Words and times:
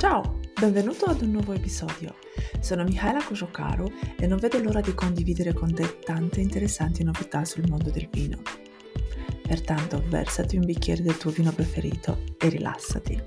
Ciao, 0.00 0.40
benvenuto 0.58 1.04
ad 1.04 1.20
un 1.20 1.32
nuovo 1.32 1.52
episodio. 1.52 2.14
Sono 2.58 2.84
Michaela 2.84 3.22
Kojokaro 3.22 3.86
e 4.18 4.26
non 4.26 4.38
vedo 4.38 4.58
l'ora 4.58 4.80
di 4.80 4.94
condividere 4.94 5.52
con 5.52 5.74
te 5.74 5.98
tante 5.98 6.40
interessanti 6.40 7.04
novità 7.04 7.44
sul 7.44 7.68
mondo 7.68 7.90
del 7.90 8.08
vino. 8.08 8.40
Pertanto 9.42 10.02
versati 10.08 10.56
un 10.56 10.64
bicchiere 10.64 11.02
del 11.02 11.18
tuo 11.18 11.30
vino 11.30 11.52
preferito 11.52 12.24
e 12.38 12.48
rilassati. 12.48 13.22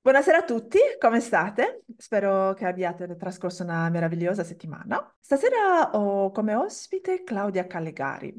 Buonasera 0.00 0.38
a 0.38 0.44
tutti, 0.44 0.80
come 0.98 1.20
state? 1.20 1.84
Spero 1.96 2.54
che 2.54 2.66
abbiate 2.66 3.14
trascorso 3.16 3.62
una 3.62 3.88
meravigliosa 3.88 4.42
settimana. 4.42 5.16
Stasera 5.20 5.92
ho 5.92 6.32
come 6.32 6.56
ospite 6.56 7.22
Claudia 7.22 7.68
Callegari. 7.68 8.34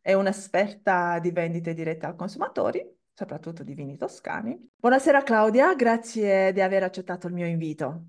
È 0.00 0.12
un'esperta 0.12 1.18
di 1.18 1.32
vendite 1.32 1.74
dirette 1.74 2.06
ai 2.06 2.14
consumatori 2.14 3.02
soprattutto 3.14 3.62
di 3.62 3.74
vini 3.74 3.96
toscani. 3.96 4.70
Buonasera 4.76 5.22
Claudia, 5.22 5.74
grazie 5.74 6.52
di 6.52 6.60
aver 6.60 6.82
accettato 6.82 7.28
il 7.28 7.32
mio 7.32 7.46
invito. 7.46 8.08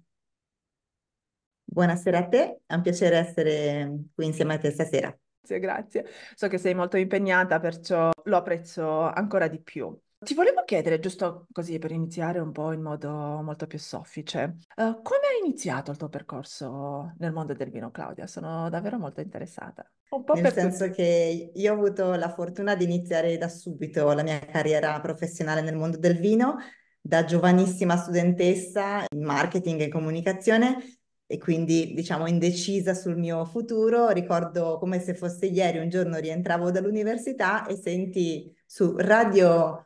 Buonasera 1.64 2.18
a 2.18 2.28
te, 2.28 2.60
è 2.66 2.74
un 2.74 2.82
piacere 2.82 3.18
essere 3.18 4.06
qui 4.14 4.26
insieme 4.26 4.56
a 4.56 4.58
te 4.58 4.72
stasera. 4.72 5.16
Grazie, 5.46 5.60
grazie. 5.60 6.06
So 6.34 6.48
che 6.48 6.58
sei 6.58 6.74
molto 6.74 6.98
impegnata, 6.98 7.60
perciò 7.60 8.10
lo 8.24 8.38
apprezzo 8.38 9.02
ancora 9.02 9.48
di 9.48 9.62
più. 9.62 9.96
Ti 10.26 10.34
volevo 10.34 10.64
chiedere, 10.66 11.00
giusto 11.00 11.46
così 11.52 11.78
per 11.78 11.92
iniziare 11.92 12.40
un 12.40 12.52
po' 12.52 12.72
in 12.72 12.82
modo 12.82 13.10
molto 13.44 13.68
più 13.68 13.78
soffice, 13.78 14.56
uh, 14.76 15.00
come 15.04 15.28
hai 15.32 15.46
iniziato 15.46 15.92
il 15.92 15.98
tuo 15.98 16.10
percorso 16.10 17.14
nel 17.20 17.32
mondo 17.32 17.54
del 17.54 17.70
vino, 17.70 17.92
Claudia? 17.92 18.26
Sono 18.26 18.68
davvero 18.72 18.98
molto 18.98 19.22
interessata. 19.22 19.88
Un 20.10 20.24
po' 20.24 20.34
Nel 20.34 20.52
senso 20.52 20.86
tutti. 20.86 20.96
che 20.96 21.52
io 21.54 21.72
ho 21.72 21.76
avuto 21.76 22.16
la 22.16 22.34
fortuna 22.34 22.74
di 22.74 22.86
iniziare 22.86 23.38
da 23.38 23.48
subito 23.48 24.12
la 24.14 24.24
mia 24.24 24.40
carriera 24.40 25.00
professionale 25.00 25.62
nel 25.62 25.76
mondo 25.76 25.98
del 25.98 26.18
vino, 26.18 26.56
da 27.00 27.24
giovanissima 27.24 27.96
studentessa 27.96 29.06
in 29.14 29.24
marketing 29.24 29.82
e 29.82 29.90
comunicazione 29.90 31.02
e 31.28 31.38
quindi 31.38 31.94
diciamo 31.94 32.26
indecisa 32.26 32.96
sul 32.96 33.16
mio 33.16 33.46
futuro. 33.46 34.10
Ricordo 34.10 34.80
come 34.80 35.00
se 35.00 35.14
fosse 35.14 35.46
ieri, 35.46 35.78
un 35.78 35.90
giorno 35.90 36.18
rientravo 36.18 36.72
dall'università 36.72 37.68
e 37.68 37.76
senti 37.76 38.52
su 38.66 38.96
Radio 38.98 39.85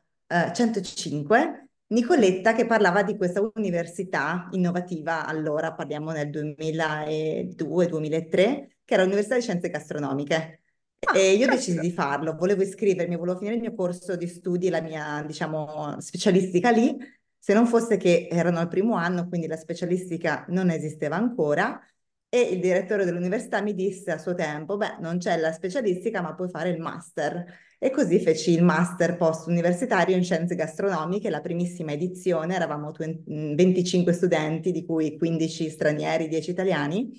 105, 0.53 1.69
Nicoletta 1.87 2.53
che 2.53 2.67
parlava 2.67 3.01
di 3.01 3.17
questa 3.17 3.41
università 3.55 4.47
innovativa, 4.51 5.25
allora 5.25 5.73
parliamo 5.73 6.11
nel 6.11 6.29
2002-2003, 6.29 8.67
che 8.85 8.93
era 8.93 9.01
l'Università 9.01 9.33
di 9.35 9.41
Scienze 9.41 9.69
Gastronomiche. 9.69 10.61
Ah, 11.07 11.17
e 11.17 11.33
io 11.33 11.47
decisi 11.47 11.79
di 11.79 11.91
farlo, 11.91 12.35
volevo 12.35 12.61
iscrivermi, 12.61 13.15
volevo 13.15 13.39
finire 13.39 13.55
il 13.55 13.61
mio 13.61 13.73
corso 13.73 14.15
di 14.15 14.27
studi, 14.27 14.69
la 14.69 14.81
mia, 14.81 15.23
diciamo, 15.25 15.99
specialistica 15.99 16.69
lì, 16.69 16.95
se 17.39 17.53
non 17.53 17.65
fosse 17.65 17.97
che 17.97 18.27
erano 18.29 18.59
al 18.59 18.67
primo 18.67 18.95
anno, 18.95 19.27
quindi 19.27 19.47
la 19.47 19.57
specialistica 19.57 20.45
non 20.49 20.69
esisteva 20.69 21.15
ancora, 21.15 21.81
e 22.29 22.41
il 22.41 22.59
direttore 22.59 23.05
dell'università 23.05 23.59
mi 23.59 23.73
disse 23.73 24.11
a 24.11 24.19
suo 24.19 24.35
tempo, 24.35 24.77
beh, 24.77 24.97
non 24.99 25.17
c'è 25.17 25.35
la 25.37 25.51
specialistica, 25.51 26.21
ma 26.21 26.35
puoi 26.35 26.49
fare 26.49 26.69
il 26.69 26.79
master. 26.79 27.43
E 27.79 27.89
così 27.89 28.19
feci 28.19 28.51
il 28.51 28.63
master 28.63 29.17
post 29.17 29.47
universitario 29.47 30.15
in 30.15 30.23
scienze 30.23 30.53
gastronomiche, 30.53 31.31
la 31.31 31.41
primissima 31.41 31.91
edizione, 31.91 32.53
eravamo 32.53 32.91
25 32.91 34.13
studenti, 34.13 34.71
di 34.71 34.85
cui 34.85 35.17
15 35.17 35.69
stranieri, 35.69 36.27
10 36.27 36.51
italiani, 36.51 37.11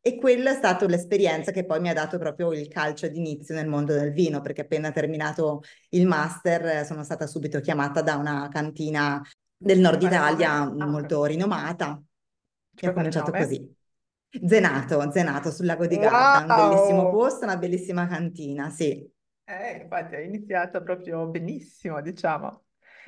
e 0.00 0.16
quella 0.16 0.50
è 0.50 0.54
stata 0.54 0.86
l'esperienza 0.86 1.52
che 1.52 1.64
poi 1.64 1.80
mi 1.80 1.88
ha 1.88 1.92
dato 1.92 2.18
proprio 2.18 2.52
il 2.52 2.66
calcio 2.66 3.06
d'inizio 3.08 3.54
nel 3.54 3.68
mondo 3.68 3.92
del 3.92 4.12
vino, 4.12 4.40
perché 4.40 4.62
appena 4.62 4.90
terminato 4.90 5.62
il 5.90 6.06
master 6.06 6.84
sono 6.84 7.04
stata 7.04 7.26
subito 7.26 7.60
chiamata 7.60 8.02
da 8.02 8.16
una 8.16 8.48
cantina 8.48 9.22
del 9.56 9.78
nord 9.78 10.02
Italia 10.02 10.62
ah, 10.62 10.86
molto 10.86 11.24
rinomata, 11.24 12.02
e 12.74 12.88
ho 12.88 12.92
cominciato 12.92 13.30
così. 13.30 13.75
Zenato, 14.44 15.10
Zenato 15.10 15.50
sul 15.50 15.66
lago 15.66 15.86
di 15.86 15.96
Garda, 15.96 16.54
un 16.54 16.68
bellissimo 16.68 17.10
posto, 17.10 17.44
una 17.44 17.56
bellissima 17.56 18.06
cantina, 18.06 18.70
sì. 18.70 19.08
Eh, 19.44 19.82
infatti 19.82 20.16
hai 20.16 20.26
iniziato 20.26 20.82
proprio 20.82 21.26
benissimo, 21.26 22.00
diciamo. 22.00 22.64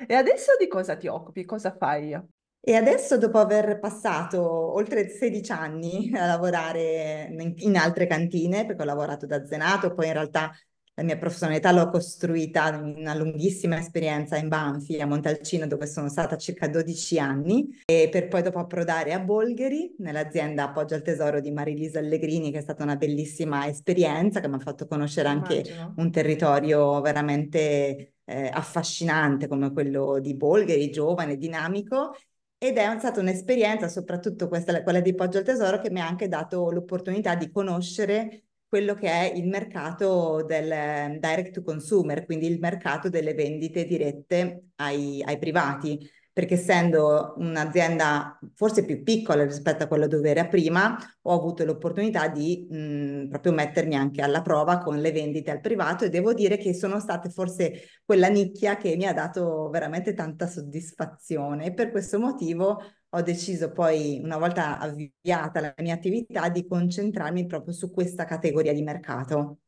E 0.07 0.13
adesso 0.13 0.53
di 0.57 0.67
cosa 0.67 0.95
ti 0.95 1.07
occupi? 1.07 1.43
Cosa 1.43 1.75
fai? 1.77 2.17
E 2.61 2.75
adesso, 2.75 3.17
dopo 3.17 3.37
aver 3.37 3.79
passato 3.79 4.41
oltre 4.41 5.09
16 5.09 5.51
anni 5.51 6.11
a 6.13 6.25
lavorare 6.25 7.27
in, 7.31 7.53
in 7.57 7.77
altre 7.77 8.05
cantine, 8.07 8.65
perché 8.65 8.81
ho 8.81 8.85
lavorato 8.85 9.25
da 9.25 9.45
Zenato, 9.45 9.93
poi 9.93 10.07
in 10.07 10.13
realtà 10.13 10.51
la 10.99 11.05
mia 11.05 11.17
professionalità 11.17 11.71
l'ho 11.71 11.89
costruita 11.89 12.75
in 12.75 12.95
una 12.97 13.15
lunghissima 13.15 13.79
esperienza 13.79 14.35
in 14.35 14.49
Banfi, 14.49 14.99
a 14.99 15.07
Montalcino, 15.07 15.65
dove 15.65 15.87
sono 15.87 16.09
stata 16.09 16.35
circa 16.35 16.67
12 16.67 17.17
anni, 17.17 17.81
e 17.85 18.09
per 18.11 18.27
poi 18.27 18.41
dopo 18.41 18.59
approdare 18.59 19.13
a 19.13 19.19
Bolgheri, 19.19 19.95
nell'azienda 19.99 20.63
Appoggio 20.63 20.95
al 20.95 21.01
Tesoro 21.01 21.39
di 21.39 21.51
Marilisa 21.51 21.99
Allegrini, 21.99 22.51
che 22.51 22.57
è 22.57 22.61
stata 22.61 22.83
una 22.83 22.97
bellissima 22.97 23.65
esperienza, 23.67 24.41
che 24.41 24.49
mi 24.49 24.55
ha 24.55 24.59
fatto 24.59 24.87
conoscere 24.87 25.29
anche 25.29 25.53
Immagino. 25.53 25.93
un 25.95 26.11
territorio 26.11 26.99
veramente 26.99 28.15
eh, 28.25 28.49
affascinante 28.51 29.47
come 29.47 29.71
quello 29.71 30.19
di 30.19 30.35
Bolgheri, 30.35 30.91
giovane, 30.91 31.37
dinamico, 31.37 32.13
ed 32.57 32.77
è 32.77 32.99
stata 32.99 33.21
un'esperienza, 33.21 33.87
soprattutto 33.87 34.49
questa, 34.49 34.83
quella 34.83 34.99
di 34.99 35.15
Poggio 35.15 35.37
al 35.37 35.45
Tesoro, 35.45 35.79
che 35.79 35.89
mi 35.89 36.01
ha 36.01 36.07
anche 36.07 36.27
dato 36.27 36.69
l'opportunità 36.71 37.35
di 37.35 37.49
conoscere 37.49 38.48
quello 38.69 38.93
che 38.93 39.07
è 39.09 39.33
il 39.35 39.47
mercato 39.47 40.43
del 40.45 41.17
direct 41.19 41.51
to 41.53 41.63
consumer, 41.63 42.25
quindi 42.25 42.45
il 42.45 42.59
mercato 42.59 43.09
delle 43.09 43.33
vendite 43.33 43.83
dirette 43.85 44.65
ai, 44.75 45.23
ai 45.25 45.39
privati, 45.39 46.07
perché 46.31 46.53
essendo 46.53 47.33
un'azienda 47.37 48.39
forse 48.53 48.85
più 48.85 49.03
piccola 49.03 49.43
rispetto 49.43 49.83
a 49.83 49.87
quella 49.87 50.07
dove 50.07 50.29
era 50.29 50.47
prima, 50.47 50.95
ho 51.23 51.33
avuto 51.33 51.65
l'opportunità 51.65 52.27
di 52.27 52.67
mh, 52.69 53.27
proprio 53.29 53.51
mettermi 53.53 53.95
anche 53.95 54.21
alla 54.21 54.41
prova 54.41 54.77
con 54.77 54.99
le 54.99 55.11
vendite 55.11 55.51
al 55.51 55.59
privato 55.59 56.05
e 56.05 56.09
devo 56.09 56.33
dire 56.33 56.57
che 56.57 56.73
sono 56.73 56.99
state 56.99 57.29
forse 57.29 57.89
quella 58.05 58.27
nicchia 58.29 58.77
che 58.77 58.95
mi 58.95 59.05
ha 59.05 59.13
dato 59.13 59.67
veramente 59.69 60.13
tanta 60.13 60.47
soddisfazione. 60.47 61.65
E 61.65 61.73
per 61.73 61.91
questo 61.91 62.19
motivo 62.19 62.79
ho 63.11 63.21
deciso 63.21 63.71
poi, 63.71 64.19
una 64.23 64.37
volta 64.37 64.77
avviata 64.77 65.59
la 65.59 65.73
mia 65.77 65.95
attività, 65.95 66.49
di 66.49 66.67
concentrarmi 66.67 67.45
proprio 67.45 67.73
su 67.73 67.91
questa 67.91 68.25
categoria 68.25 68.73
di 68.73 68.83
mercato. 68.83 69.59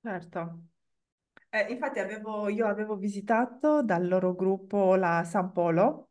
Certo. 0.00 0.62
Eh, 1.50 1.66
infatti 1.70 1.98
avevo, 1.98 2.48
io 2.48 2.66
avevo 2.66 2.96
visitato 2.96 3.82
dal 3.82 4.06
loro 4.06 4.34
gruppo 4.34 4.96
la 4.96 5.22
San 5.24 5.52
Polo, 5.52 6.10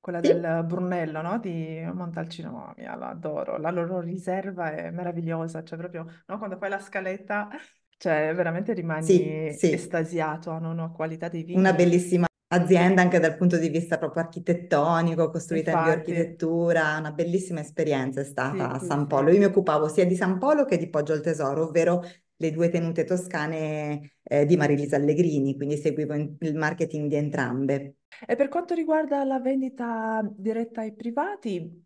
quella 0.00 0.22
sì. 0.22 0.32
del 0.32 0.64
Brunello, 0.66 1.22
no? 1.22 1.38
Di 1.38 1.88
Montalcino, 1.92 2.50
mamma 2.50 2.74
mia, 2.76 2.94
la 2.94 3.08
adoro. 3.08 3.56
La 3.56 3.70
loro 3.70 4.00
riserva 4.00 4.70
è 4.70 4.90
meravigliosa, 4.90 5.62
cioè 5.62 5.78
proprio, 5.78 6.06
no? 6.26 6.38
Quando 6.38 6.56
fai 6.58 6.70
la 6.70 6.80
scaletta, 6.80 7.48
cioè 7.96 8.32
veramente 8.34 8.72
rimani 8.74 9.04
sì, 9.04 9.54
sì. 9.56 9.72
estasiato, 9.72 10.50
hanno 10.50 10.70
una 10.70 10.90
qualità 10.90 11.28
di 11.28 11.42
vino. 11.42 11.58
Una 11.58 11.72
bellissima 11.72 12.27
azienda 12.48 13.02
anche 13.02 13.18
dal 13.18 13.36
punto 13.36 13.58
di 13.58 13.68
vista 13.68 13.98
proprio 13.98 14.22
architettonico, 14.22 15.30
costruita 15.30 15.70
Infatti. 15.70 15.88
in 15.88 15.94
bioarchitettura, 15.94 16.96
una 16.98 17.12
bellissima 17.12 17.60
esperienza 17.60 18.20
è 18.20 18.24
stata 18.24 18.70
a 18.70 18.78
San 18.78 19.06
Polo. 19.06 19.30
Io 19.30 19.38
mi 19.38 19.44
occupavo 19.44 19.88
sia 19.88 20.06
di 20.06 20.16
San 20.16 20.38
Polo 20.38 20.64
che 20.64 20.78
di 20.78 20.88
Poggio 20.88 21.12
al 21.12 21.20
Tesoro, 21.20 21.64
ovvero 21.66 22.02
le 22.40 22.50
due 22.52 22.68
tenute 22.68 23.04
toscane 23.04 24.12
eh, 24.22 24.46
di 24.46 24.56
Marilisa 24.56 24.96
Allegrini, 24.96 25.56
quindi 25.56 25.76
seguivo 25.76 26.14
il 26.14 26.54
marketing 26.54 27.08
di 27.08 27.16
entrambe. 27.16 27.96
E 28.26 28.36
per 28.36 28.48
quanto 28.48 28.74
riguarda 28.74 29.24
la 29.24 29.40
vendita 29.40 30.22
diretta 30.34 30.82
ai 30.82 30.94
privati, 30.94 31.84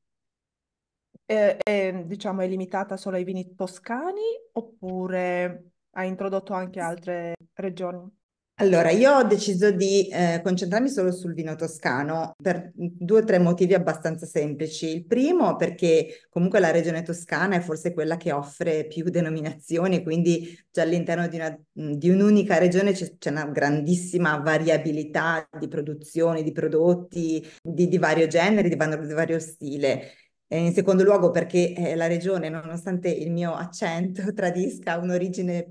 è, 1.25 1.57
è, 1.63 2.05
diciamo, 2.05 2.43
è 2.43 2.47
limitata 2.47 2.97
solo 2.97 3.17
ai 3.17 3.25
vini 3.25 3.55
toscani 3.55 4.21
oppure 4.53 5.73
hai 5.93 6.09
introdotto 6.09 6.53
anche 6.53 6.81
altre 6.81 7.35
regioni? 7.55 8.21
Allora, 8.63 8.91
io 8.93 9.17
ho 9.17 9.25
deciso 9.25 9.73
di 9.73 10.07
eh, 10.07 10.41
concentrarmi 10.41 10.89
solo 10.89 11.11
sul 11.11 11.35
vino 11.35 11.57
toscano 11.57 12.37
per 12.41 12.71
due 12.73 13.23
o 13.23 13.25
tre 13.25 13.41
motivi 13.41 13.75
abbastanza 13.75 14.25
semplici. 14.25 14.87
Il 14.87 15.05
primo 15.05 15.57
perché 15.57 16.27
comunque 16.31 16.61
la 16.61 16.71
regione 16.71 17.03
toscana 17.03 17.57
è 17.57 17.61
forse 17.61 17.93
quella 17.93 18.17
che 18.17 18.31
offre 18.31 18.87
più 18.87 19.03
denominazioni, 19.11 20.05
quindi 20.05 20.57
già 20.71 20.83
all'interno 20.83 21.27
di, 21.27 21.37
una, 21.39 21.59
di 21.73 22.09
un'unica 22.09 22.59
regione 22.59 22.93
c'è, 22.93 23.17
c'è, 23.19 23.31
una 23.31 23.47
grandissima 23.47 24.37
variabilità 24.37 25.45
di 25.59 25.67
produzioni, 25.67 26.45
di 26.45 26.53
prodotti 26.53 27.45
di, 27.61 27.89
di 27.89 27.99
vario 27.99 28.29
genere, 28.29 28.69
di, 28.69 28.77
di 28.77 29.13
vario 29.13 29.41
stile 29.41 30.13
in 30.57 30.73
secondo 30.75 31.03
luogo 31.03 31.31
perché 31.31 31.75
eh, 31.75 31.95
la 31.95 32.07
regione, 32.07 32.49
nonostante 32.49 33.09
il 33.09 33.31
mio 33.31 33.55
accento 33.55 34.33
tradisca 34.35 34.99
un'origine 34.99 35.71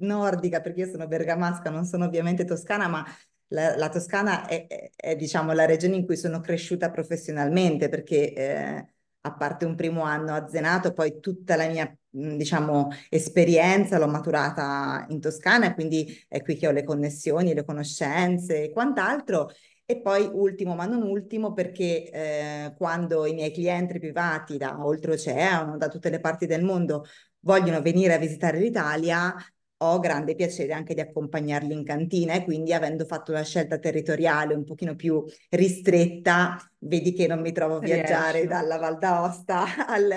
nordica, 0.00 0.60
perché 0.60 0.80
io 0.80 0.90
sono 0.90 1.06
bergamasca, 1.06 1.70
non 1.70 1.84
sono 1.84 2.04
ovviamente 2.06 2.44
toscana, 2.44 2.88
ma 2.88 3.04
la, 3.48 3.76
la 3.76 3.88
Toscana 3.88 4.46
è, 4.46 4.66
è, 4.66 4.90
è, 4.94 5.16
diciamo 5.16 5.52
la 5.52 5.64
regione 5.64 5.96
in 5.96 6.04
cui 6.04 6.16
sono 6.16 6.40
cresciuta 6.40 6.90
professionalmente, 6.90 7.88
perché 7.88 8.32
eh, 8.34 8.86
a 9.20 9.34
parte 9.34 9.64
un 9.64 9.74
primo 9.74 10.02
anno 10.02 10.34
a 10.34 10.46
Zenato, 10.48 10.92
poi 10.92 11.20
tutta 11.20 11.56
la 11.56 11.66
mia, 11.68 11.94
diciamo, 12.10 12.88
esperienza 13.08 13.98
l'ho 13.98 14.06
maturata 14.08 15.06
in 15.10 15.20
Toscana 15.20 15.74
quindi 15.74 16.24
è 16.28 16.42
qui 16.42 16.56
che 16.56 16.66
ho 16.68 16.70
le 16.70 16.84
connessioni, 16.84 17.54
le 17.54 17.64
conoscenze 17.64 18.64
e 18.64 18.70
quant'altro. 18.70 19.50
E 19.90 20.02
poi 20.02 20.28
ultimo, 20.30 20.74
ma 20.74 20.84
non 20.84 21.00
ultimo, 21.02 21.54
perché 21.54 22.10
eh, 22.10 22.74
quando 22.76 23.24
i 23.24 23.32
miei 23.32 23.50
clienti 23.50 23.98
privati 23.98 24.58
da 24.58 24.84
oltreoceano, 24.84 25.78
da 25.78 25.88
tutte 25.88 26.10
le 26.10 26.20
parti 26.20 26.44
del 26.44 26.62
mondo, 26.62 27.06
vogliono 27.40 27.80
venire 27.80 28.12
a 28.12 28.18
visitare 28.18 28.58
l'Italia, 28.58 29.34
ho 29.80 29.98
grande 30.00 30.34
piacere 30.34 30.72
anche 30.72 30.94
di 30.94 31.00
accompagnarli 31.00 31.72
in 31.72 31.84
cantina 31.84 32.34
e 32.34 32.44
quindi 32.44 32.72
avendo 32.72 33.04
fatto 33.04 33.30
una 33.32 33.42
scelta 33.44 33.78
territoriale 33.78 34.54
un 34.54 34.64
pochino 34.64 34.94
più 34.96 35.24
ristretta, 35.50 36.56
vedi 36.78 37.12
che 37.12 37.26
non 37.26 37.40
mi 37.40 37.52
trovo 37.52 37.76
a 37.76 37.80
viaggiare 37.80 38.40
Riesci. 38.40 38.46
dalla 38.46 38.78
Val 38.78 38.98
d'Aosta 38.98 39.64
al, 39.86 40.10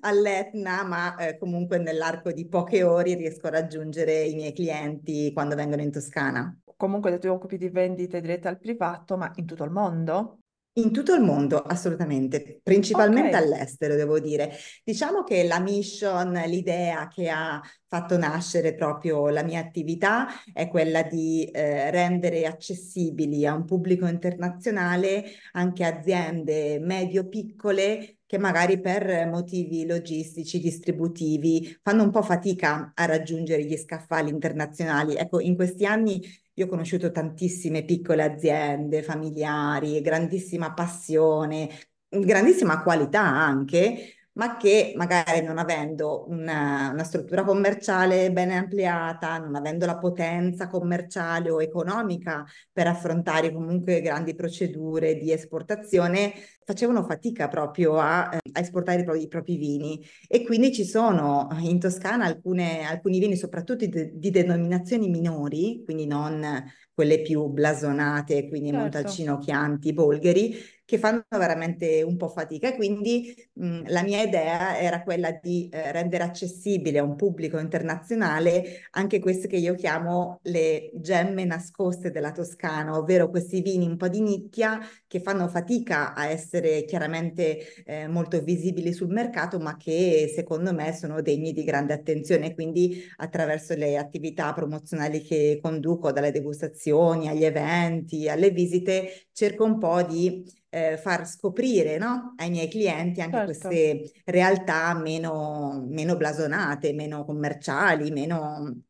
all'Etna, 0.00 0.82
ma 0.84 1.16
eh, 1.16 1.38
comunque 1.38 1.78
nell'arco 1.78 2.32
di 2.32 2.48
poche 2.48 2.82
ore 2.82 3.14
riesco 3.14 3.46
a 3.46 3.50
raggiungere 3.50 4.22
i 4.24 4.34
miei 4.34 4.52
clienti 4.52 5.32
quando 5.32 5.54
vengono 5.54 5.82
in 5.82 5.90
Toscana. 5.92 6.58
Comunque 6.76 7.16
ti 7.18 7.28
occupi 7.28 7.56
di 7.56 7.70
vendite 7.70 8.20
dirette 8.20 8.48
al 8.48 8.58
privato, 8.58 9.16
ma 9.16 9.30
in 9.36 9.46
tutto 9.46 9.64
il 9.64 9.70
mondo? 9.70 10.40
In 10.78 10.92
tutto 10.92 11.14
il 11.14 11.22
mondo, 11.22 11.62
assolutamente, 11.62 12.60
principalmente 12.62 13.34
all'estero, 13.34 13.94
devo 13.94 14.20
dire. 14.20 14.52
Diciamo 14.84 15.22
che 15.22 15.44
la 15.44 15.58
mission, 15.58 16.32
l'idea 16.46 17.08
che 17.08 17.30
ha 17.30 17.62
fatto 17.88 18.18
nascere 18.18 18.74
proprio 18.74 19.30
la 19.30 19.42
mia 19.42 19.58
attività 19.60 20.26
è 20.52 20.68
quella 20.68 21.02
di 21.02 21.44
eh, 21.46 21.90
rendere 21.90 22.44
accessibili 22.44 23.46
a 23.46 23.54
un 23.54 23.64
pubblico 23.64 24.06
internazionale 24.06 25.24
anche 25.52 25.82
aziende 25.82 26.78
medio-piccole 26.78 28.18
che 28.26 28.36
magari 28.38 28.78
per 28.78 29.28
motivi 29.28 29.86
logistici, 29.86 30.58
distributivi, 30.60 31.78
fanno 31.80 32.02
un 32.02 32.10
po' 32.10 32.22
fatica 32.22 32.92
a 32.94 33.04
raggiungere 33.06 33.64
gli 33.64 33.76
scaffali 33.78 34.28
internazionali. 34.28 35.14
Ecco, 35.14 35.40
in 35.40 35.54
questi 35.54 35.86
anni 35.86 36.20
io 36.58 36.64
ho 36.66 36.68
conosciuto 36.68 37.10
tantissime 37.10 37.84
piccole 37.84 38.22
aziende, 38.22 39.02
familiari, 39.02 40.00
grandissima 40.00 40.72
passione, 40.72 41.68
grandissima 42.08 42.82
qualità 42.82 43.20
anche, 43.20 44.15
ma 44.36 44.56
che 44.56 44.92
magari 44.96 45.42
non 45.42 45.58
avendo 45.58 46.26
una, 46.28 46.90
una, 46.92 47.04
struttura 47.04 47.42
commerciale 47.42 48.30
ben 48.30 48.50
ampliata, 48.50 49.38
non 49.38 49.54
avendo 49.54 49.86
la 49.86 49.96
potenza 49.98 50.68
commerciale 50.68 51.50
o 51.50 51.62
economica 51.62 52.44
per 52.72 52.86
affrontare 52.86 53.52
comunque 53.52 54.00
grandi 54.00 54.34
procedure 54.34 55.16
di 55.16 55.32
esportazione, 55.32 56.34
facevano 56.64 57.02
fatica 57.04 57.48
proprio 57.48 57.96
a, 57.96 58.28
a 58.28 58.40
esportare 58.60 59.00
i 59.00 59.04
propri, 59.04 59.22
i 59.22 59.28
propri, 59.28 59.56
vini. 59.56 60.04
E 60.28 60.44
quindi 60.44 60.72
ci 60.72 60.84
sono 60.84 61.48
in 61.60 61.78
Toscana 61.78 62.26
alcune, 62.26 62.82
alcuni 62.82 63.18
vini, 63.18 63.36
soprattutto 63.36 63.86
di, 63.86 64.18
di 64.18 64.30
denominazioni 64.30 65.08
minori, 65.08 65.82
quindi 65.84 66.06
non 66.06 66.64
quelle 66.92 67.20
più 67.20 67.46
blasonate, 67.48 68.48
quindi 68.48 68.70
certo, 68.70 68.82
Montalcino, 68.82 69.38
Chianti, 69.38 69.92
Bolgheri, 69.92 70.56
che 70.86 70.98
fanno 70.98 71.24
veramente 71.28 72.02
un 72.02 72.16
po' 72.16 72.28
fatica 72.28 72.74
quindi 72.74 73.34
mh, 73.54 73.82
la 73.88 74.02
mia 74.02 74.22
idea 74.22 74.78
era 74.78 75.02
quella 75.02 75.32
di 75.32 75.68
eh, 75.70 75.92
rendere 75.92 76.24
accessibile 76.24 76.98
a 76.98 77.02
un 77.02 77.16
pubblico 77.16 77.58
internazionale 77.58 78.86
anche 78.92 79.18
queste 79.18 79.48
che 79.48 79.56
io 79.56 79.74
chiamo 79.74 80.38
le 80.44 80.90
gemme 80.94 81.44
nascoste 81.44 82.10
della 82.10 82.32
Toscana, 82.32 82.96
ovvero 82.96 83.28
questi 83.30 83.60
vini 83.60 83.86
un 83.86 83.96
po' 83.96 84.08
di 84.08 84.20
nicchia 84.20 84.78
che 85.06 85.20
fanno 85.20 85.48
fatica 85.48 86.14
a 86.14 86.26
essere 86.28 86.84
chiaramente 86.84 87.82
eh, 87.84 88.08
molto 88.08 88.40
visibili 88.40 88.92
sul 88.92 89.08
mercato, 89.08 89.58
ma 89.58 89.76
che 89.76 90.30
secondo 90.34 90.72
me 90.72 90.92
sono 90.94 91.20
degni 91.22 91.52
di 91.52 91.64
grande 91.64 91.92
attenzione. 91.92 92.54
Quindi 92.54 93.02
attraverso 93.16 93.74
le 93.74 93.96
attività 93.96 94.52
promozionali 94.52 95.22
che 95.22 95.58
conduco, 95.60 96.12
dalle 96.12 96.30
degustazioni 96.32 97.28
agli 97.28 97.44
eventi, 97.44 98.28
alle 98.28 98.50
visite, 98.50 99.28
cerco 99.32 99.64
un 99.64 99.78
po' 99.78 100.02
di 100.02 100.44
eh, 100.76 100.98
far 100.98 101.26
scoprire 101.26 101.96
no? 101.96 102.34
ai 102.36 102.50
miei 102.50 102.68
clienti 102.68 103.22
anche 103.22 103.36
certo, 103.36 103.44
queste 103.44 104.12
realtà 104.26 104.94
meno, 104.94 105.86
meno 105.88 106.16
blasonate, 106.16 106.92
meno 106.92 107.24
commerciali, 107.24 108.10
meno, 108.10 108.82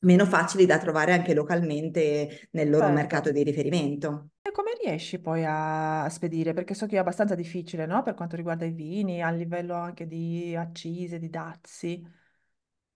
meno 0.00 0.26
facili 0.26 0.66
da 0.66 0.78
trovare 0.78 1.12
anche 1.12 1.34
localmente 1.34 2.48
nel 2.50 2.68
loro 2.68 2.88
mercato 2.88 3.26
certo. 3.26 3.38
di 3.38 3.44
riferimento. 3.44 4.30
E 4.42 4.50
come 4.50 4.72
riesci 4.82 5.20
poi 5.20 5.44
a, 5.46 6.08
spedire? 6.08 6.54
Perché 6.54 6.74
so 6.74 6.86
che 6.86 6.96
è 6.96 6.98
abbastanza 6.98 7.36
difficile, 7.36 7.86
no? 7.86 8.02
Per 8.02 8.14
quanto 8.14 8.34
riguarda 8.34 8.64
i 8.64 8.72
vini, 8.72 9.22
a 9.22 9.30
livello 9.30 9.74
anche 9.74 10.08
di 10.08 10.56
accise, 10.56 11.20
di 11.20 11.30
dazi. 11.30 12.04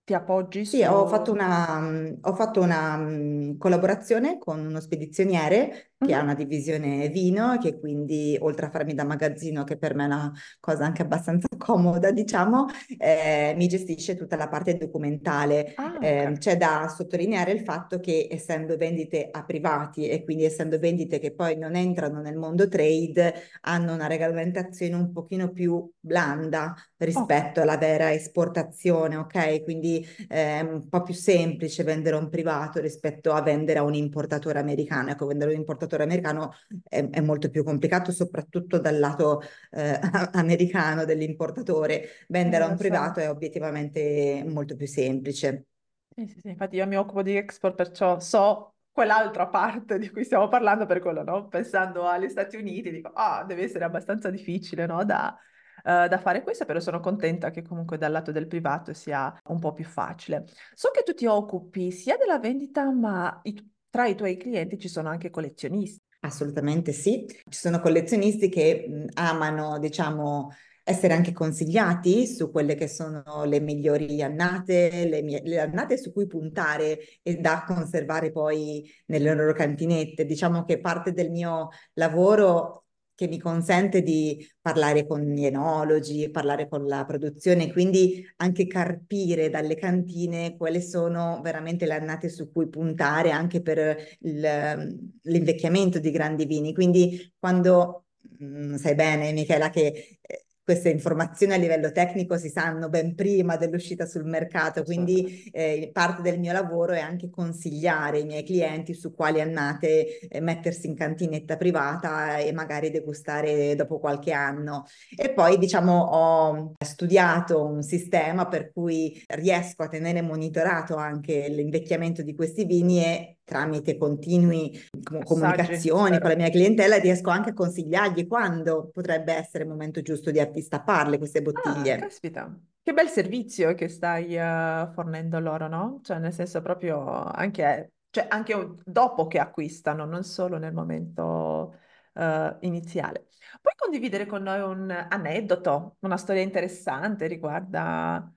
Ti 0.05 0.15
appoggi 0.15 0.65
Sì, 0.65 0.83
ho 0.83 1.07
fatto 1.07 1.27
su... 1.27 1.33
una, 1.33 2.19
ho 2.21 2.35
fatto 2.35 2.61
una 2.61 2.97
mh, 2.97 3.57
collaborazione 3.57 4.39
con 4.39 4.59
uno 4.59 4.81
spedizioniere 4.81 5.92
che 6.03 6.15
ha 6.15 6.21
Mhm. 6.21 6.23
una 6.23 6.35
divisione 6.35 7.09
vino 7.09 7.53
e 7.55 7.59
che 7.59 7.79
quindi, 7.79 8.37
oltre 8.41 8.67
a 8.67 8.71
farmi 8.71 8.95
da 8.95 9.05
magazzino, 9.05 9.65
che 9.65 9.77
per 9.79 9.95
me 9.95 10.03
è 10.05 10.07
una 10.07 10.33
cosa 10.61 10.85
anche 10.85 11.03
abbastanza 11.03 11.47
comoda, 11.57 12.11
diciamo, 12.13 12.67
eh, 12.99 13.55
mi 13.57 13.69
gestisce 13.69 14.17
tutta 14.17 14.37
la 14.37 14.49
parte 14.49 14.77
documentale. 14.77 15.75
Ah, 15.77 15.93
ok. 16.01 16.03
Eh, 16.03 16.35
c'è 16.39 16.57
da 16.57 16.89
sottolineare 16.89 17.53
il 17.53 17.61
fatto 17.61 18.01
che 18.01 18.27
essendo 18.31 18.77
vendite 18.77 19.29
a 19.31 19.45
privati 19.45 20.09
e 20.09 20.25
quindi 20.25 20.45
essendo 20.45 20.79
vendite 20.79 21.19
che 21.19 21.33
poi 21.35 21.57
non 21.57 21.77
entrano 21.77 22.21
nel 22.21 22.37
mondo 22.37 22.69
trade, 22.69 23.35
hanno 23.63 23.93
una 23.95 24.07
regolamentazione 24.07 24.95
un 24.95 25.13
pochino 25.13 25.51
più 25.53 25.89
blanda 26.01 26.75
rispetto 26.99 27.61
alla 27.61 27.77
vera 27.77 28.13
esportazione, 28.13 29.17
ok? 29.17 29.63
Quindi 29.65 30.05
è 30.29 30.61
un 30.61 30.89
po' 30.89 31.03
più 31.03 31.15
semplice 31.15 31.83
vendere 31.85 32.17
a 32.17 32.19
un 32.19 32.29
privato 32.29 32.81
rispetto 32.81 33.33
a 33.33 33.43
vendere 33.43 33.79
a 33.79 33.83
un 33.83 33.95
importatore 33.95 34.59
americano. 34.59 35.11
Ecco, 35.11 35.27
vendere 35.27 35.51
a 35.51 35.53
un 35.55 35.61
importatore 35.61 35.92
americano 36.01 36.53
è, 36.89 37.07
è 37.11 37.21
molto 37.21 37.51
più 37.51 37.63
complicato, 37.65 38.11
soprattutto 38.13 38.79
dal 38.79 38.99
lato 38.99 39.41
eh, 39.71 39.99
americano 40.33 41.05
dell'importatore. 41.05 42.09
eh, 42.45 42.53
Vendere 42.53 42.65
a 42.65 42.67
un 42.69 42.77
lo 42.77 42.79
so. 42.79 43.17
privato 43.17 43.21
è 43.21 43.29
obiettivamente 43.29 44.45
molto 44.47 44.77
più 44.77 44.87
semplice. 44.87 45.67
Sì, 46.15 46.27
sì, 46.27 46.41
sì, 46.41 46.49
Infatti 46.51 46.77
io 46.77 46.87
mi 46.87 46.97
occupo 46.97 47.23
di 47.23 47.35
export, 47.37 47.75
perciò 47.75 48.19
so 48.21 48.75
quell'altra 48.93 49.49
parte 49.49 49.99
di 49.99 50.11
cui 50.11 50.25
stiamo 50.25 50.49
parlando 50.49 50.85
per 50.85 51.01
quello, 51.01 51.23
no? 51.23 51.49
Pensando 51.49 52.07
agli 52.07 52.29
Stati 52.29 52.57
Uniti, 52.57 52.91
dico, 52.91 53.09
ah, 53.15 53.45
deve 53.45 53.63
essere 53.65 53.85
abbastanza 53.85 54.29
difficile, 54.29 54.85
no? 54.85 55.03
Da, 55.07 55.35
eh, 55.83 56.09
da 56.09 56.19
fare 56.19 56.43
questo, 56.43 56.67
però 56.67 56.81
sono 56.81 57.01
contenta 57.01 57.51
che 57.51 57.63
comunque 57.63 57.97
dal 57.97 58.13
lato 58.13 58.31
del 58.31 58.47
privato 58.47 58.93
sia 58.93 59.35
un 59.45 59.59
po' 59.59 59.73
più 59.73 59.85
facile. 59.87 60.45
So 60.75 60.91
che 60.91 61.03
tu 61.03 61.15
ti 61.15 61.25
occupi 61.25 61.91
sia 61.91 62.19
della 62.19 62.39
vendita, 62.39 62.91
ma 62.93 63.41
i- 63.45 63.72
tra 63.93 64.07
i 64.07 64.15
tuoi 64.15 64.39
clienti 64.39 64.79
ci 64.79 64.89
sono 64.89 65.11
anche 65.11 65.29
collezionisti. 65.29 66.01
Assolutamente 66.21 66.93
sì. 66.93 67.27
Ci 67.29 67.59
sono 67.59 67.79
collezionisti 67.81 68.49
che 68.49 68.87
mh, 68.89 69.05
amano, 69.21 69.79
diciamo, 69.79 70.49
essere 70.83 71.13
anche 71.13 71.33
consigliati 71.33 72.27
su 72.27 72.51
quelle 72.51 72.75
che 72.75 72.89
sono 72.89 73.45
le 73.45 73.61
migliori 73.61 74.23
annate, 74.23 75.05
le, 75.07 75.21
mie- 75.21 75.43
le 75.45 75.61
annate 75.61 75.99
su 75.99 76.11
cui 76.11 76.27
puntare 76.27 77.01
e 77.23 77.37
da 77.37 77.65
conservare 77.67 78.33
poi 78.33 78.91
nelle 79.07 79.35
loro 79.35 79.53
cantinette. 79.53 80.25
Diciamo 80.25 80.65
che 80.65 80.81
parte 80.81 81.13
del 81.13 81.31
mio 81.31 81.69
lavoro 81.95 82.82
che 83.15 83.29
mi 83.29 83.39
consente 83.39 84.03
di 84.03 84.47
parlare 84.61 85.07
con 85.07 85.21
gli 85.23 85.45
enologi, 85.45 86.31
parlare 86.31 86.69
con 86.69 86.87
la 86.87 87.05
produzione, 87.05 87.71
quindi 87.73 88.25
anche 88.37 88.67
carpire 88.67 89.51
dalle 89.51 89.77
cantine 89.77 90.57
quali 90.57 90.81
sono 90.83 91.41
veramente 91.43 91.87
le 91.87 91.95
annate 91.95 92.29
su 92.29 92.51
cui 92.51 92.69
puntare 92.69 93.31
anche 93.31 93.61
per 93.63 93.97
il- 94.21 95.11
l'invecchiamento 95.23 95.99
di 95.99 96.11
grandi 96.11 96.45
vini. 96.47 96.73
Quindi 96.75 97.33
quando 97.39 98.07
mh, 98.39 98.77
sai 98.77 98.95
bene, 98.95 99.33
Michela, 99.33 99.71
che 99.71 100.19
eh, 100.21 100.42
queste 100.65 100.91
informazioni 100.91 101.53
a 101.55 101.57
livello 101.57 101.91
tecnico 101.91 102.37
si 102.37 102.49
sanno 102.49 102.89
ben 102.89 103.15
prima 103.15 103.57
dell'uscita 103.57 104.07
sul 104.07 104.25
mercato, 104.25 104.81
Assolutamente. 104.81 105.23
quindi 105.23 105.51
eh, 105.53 105.91
parte 105.93 106.23
del 106.23 106.39
mio 106.39 106.53
lavoro 106.53 106.93
è 106.93 107.01
anche 107.01 107.31
consigliare 107.31 108.21
i 108.21 108.25
miei 108.25 108.45
clienti 108.45 108.95
su 108.95 109.13
quali 109.15 109.41
annate 109.41 110.21
eh, 110.21 110.41
mettersi 110.41 110.87
in 110.87 110.95
cantinetta 110.95 111.57
privata 111.57 112.39
e 112.39 112.53
magari 112.53 112.91
degustare 112.91 113.75
dopo 113.75 113.99
qualche 113.99 114.33
anno. 114.33 114.85
E 115.17 115.31
poi, 115.31 115.59
diciamo, 115.59 115.93
ho 115.93 116.73
studiato 116.85 117.65
un 117.65 117.83
sistema 117.83 118.47
per 118.47 118.71
cui 118.73 119.21
riesco 119.29 119.83
a 119.83 119.89
tenere 119.89 120.23
monitorato 120.23 120.95
anche 120.95 121.49
l'invecchiamento 121.49 122.23
di 122.23 122.35
questi 122.35 122.65
vini 122.65 123.05
e 123.05 123.37
tramite 123.45 123.99
continui 123.99 124.71
Assaggi, 124.73 125.25
comunicazioni 125.25 126.19
con 126.19 126.31
la 126.31 126.37
mia 126.37 126.49
clientela 126.49 126.97
riesco 126.97 127.31
anche 127.31 127.51
a 127.51 127.55
consigliargli 127.55 128.27
quando 128.27 128.91
potrebbe 128.93 129.35
essere 129.35 129.65
il 129.65 129.71
momento 129.71 130.01
giusto 130.01 130.31
di, 130.31 130.39
di 130.53 130.61
stapparle 130.63 131.19
queste 131.19 131.39
Ah, 131.39 131.43
bottiglie. 131.43 131.99
caspita, 131.99 132.59
che 132.83 132.93
bel 132.93 133.09
servizio 133.09 133.75
che 133.75 133.89
stai 133.89 134.37
eh, 134.37 134.91
fornendo 134.93 135.39
loro, 135.41 135.69
no? 135.69 136.01
Cioè, 136.03 136.19
nel 136.19 136.33
senso 136.33 136.61
proprio 136.63 137.05
anche, 137.07 137.93
cioè, 138.11 138.27
anche 138.29 138.77
dopo 138.85 139.27
che 139.27 139.39
acquistano, 139.39 140.05
non 140.05 140.25
solo 140.25 140.59
nel 140.59 140.73
momento 140.73 141.77
eh, 142.15 142.57
iniziale. 142.61 143.29
Puoi 143.61 143.75
condividere 143.77 144.27
con 144.27 144.43
noi 144.43 144.61
un 144.61 144.91
aneddoto, 144.91 145.97
una 146.01 146.17
storia 146.17 146.43
interessante 146.43 147.27
riguardo 147.27 147.79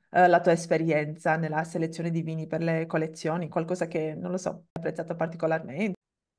eh, 0.09 0.27
la 0.27 0.41
tua 0.41 0.51
esperienza 0.51 1.35
nella 1.37 1.63
selezione 1.63 2.09
di 2.09 2.21
vini 2.21 2.47
per 2.47 2.61
le 2.61 2.85
collezioni, 2.85 3.49
qualcosa 3.49 3.87
che, 3.87 4.13
non 4.13 4.31
lo 4.31 4.37
so, 4.37 4.49
hai 4.49 4.63
apprezzato 4.73 5.15
particolarmente? 5.15 5.94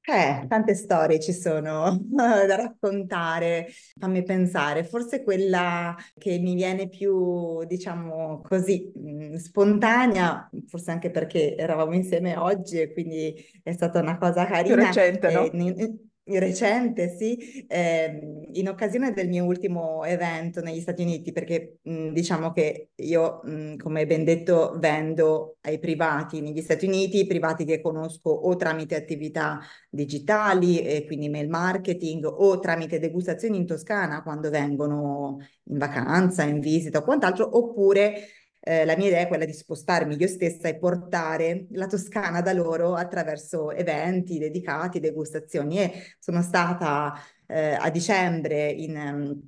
Eh, 0.08 0.46
tante 0.48 0.74
storie 0.76 1.18
ci 1.18 1.32
sono 1.32 1.98
da 2.06 2.54
raccontare. 2.54 3.66
Fammi 3.98 4.22
pensare, 4.22 4.84
forse 4.84 5.22
quella 5.24 5.96
che 6.16 6.38
mi 6.38 6.54
viene 6.54 6.88
più, 6.88 7.64
diciamo 7.64 8.40
così, 8.42 8.92
mh, 8.94 9.34
spontanea, 9.36 10.48
forse 10.68 10.92
anche 10.92 11.10
perché 11.10 11.56
eravamo 11.56 11.94
insieme 11.94 12.36
oggi 12.36 12.80
e 12.80 12.92
quindi 12.92 13.34
è 13.64 13.72
stata 13.72 13.98
una 14.00 14.16
cosa 14.16 14.46
Più 14.62 14.74
carina. 14.74 14.74
recente, 14.74 15.30
eh, 15.30 15.30
no? 15.30 15.56
Recente, 16.28 17.14
sì, 17.16 17.64
ehm, 17.68 18.48
in 18.54 18.68
occasione 18.68 19.12
del 19.12 19.28
mio 19.28 19.44
ultimo 19.44 20.02
evento 20.04 20.60
negli 20.60 20.80
Stati 20.80 21.02
Uniti, 21.02 21.30
perché 21.30 21.78
mh, 21.82 22.08
diciamo 22.08 22.50
che 22.50 22.90
io, 22.96 23.40
mh, 23.44 23.76
come 23.76 24.06
ben 24.06 24.24
detto, 24.24 24.76
vendo 24.80 25.58
ai 25.60 25.78
privati 25.78 26.40
negli 26.40 26.60
Stati 26.62 26.84
Uniti, 26.86 27.26
privati 27.28 27.64
che 27.64 27.80
conosco 27.80 28.28
o 28.30 28.56
tramite 28.56 28.96
attività 28.96 29.60
digitali, 29.88 30.80
e 30.80 31.04
quindi 31.06 31.28
mail 31.28 31.48
marketing, 31.48 32.24
o 32.24 32.58
tramite 32.58 32.98
degustazioni 32.98 33.56
in 33.58 33.66
Toscana 33.66 34.24
quando 34.24 34.50
vengono 34.50 35.38
in 35.68 35.78
vacanza, 35.78 36.42
in 36.42 36.58
visita 36.58 36.98
o 36.98 37.02
quant'altro, 37.04 37.56
oppure 37.56 38.14
eh, 38.68 38.84
la 38.84 38.96
mia 38.96 39.06
idea 39.06 39.20
è 39.20 39.28
quella 39.28 39.44
di 39.44 39.52
spostarmi 39.52 40.16
io 40.16 40.26
stessa 40.26 40.66
e 40.66 40.76
portare 40.76 41.66
la 41.70 41.86
Toscana 41.86 42.40
da 42.40 42.52
loro 42.52 42.94
attraverso 42.94 43.70
eventi 43.70 44.38
dedicati, 44.38 44.98
degustazioni. 44.98 45.78
E 45.78 46.16
sono 46.18 46.42
stata 46.42 47.14
eh, 47.46 47.76
a 47.78 47.88
dicembre 47.90 48.68
in, 48.68 48.96
um, 48.96 49.40